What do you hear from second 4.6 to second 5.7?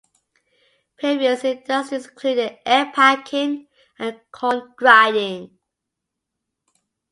grinding.